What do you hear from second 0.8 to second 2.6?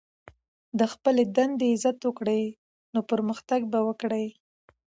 خپلي دندې عزت وکړئ،